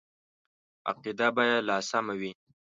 [0.89, 2.31] عقیده به یې لا سمه وي.